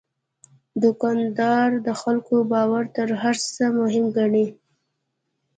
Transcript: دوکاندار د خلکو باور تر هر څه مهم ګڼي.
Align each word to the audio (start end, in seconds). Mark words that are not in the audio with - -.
دوکاندار 0.83 1.69
د 1.87 1.89
خلکو 2.01 2.35
باور 2.51 2.83
تر 2.95 3.07
هر 3.21 3.35
څه 3.55 3.63
مهم 3.79 4.05
ګڼي. 4.17 4.47